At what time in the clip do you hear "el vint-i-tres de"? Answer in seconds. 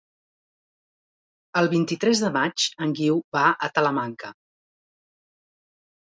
1.59-2.31